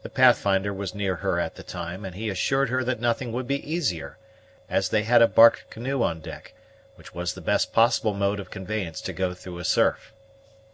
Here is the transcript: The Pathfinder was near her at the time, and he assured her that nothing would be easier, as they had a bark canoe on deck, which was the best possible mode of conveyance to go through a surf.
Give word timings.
The 0.00 0.08
Pathfinder 0.08 0.72
was 0.72 0.94
near 0.94 1.16
her 1.16 1.38
at 1.38 1.56
the 1.56 1.62
time, 1.62 2.06
and 2.06 2.14
he 2.14 2.30
assured 2.30 2.70
her 2.70 2.82
that 2.84 2.98
nothing 2.98 3.30
would 3.32 3.46
be 3.46 3.60
easier, 3.70 4.16
as 4.70 4.88
they 4.88 5.02
had 5.02 5.20
a 5.20 5.28
bark 5.28 5.66
canoe 5.68 6.02
on 6.02 6.20
deck, 6.20 6.54
which 6.94 7.14
was 7.14 7.34
the 7.34 7.42
best 7.42 7.70
possible 7.70 8.14
mode 8.14 8.40
of 8.40 8.50
conveyance 8.50 9.02
to 9.02 9.12
go 9.12 9.34
through 9.34 9.58
a 9.58 9.64
surf. 9.66 10.14